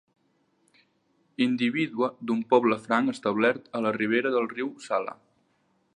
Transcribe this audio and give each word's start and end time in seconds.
Indivídua 1.45 2.09
d'un 2.31 2.41
poble 2.55 2.79
franc 2.87 3.15
establert 3.15 3.69
a 3.81 3.85
la 3.89 3.95
ribera 3.99 4.33
del 4.39 4.51
riu 4.57 4.73
Sala. 4.87 5.19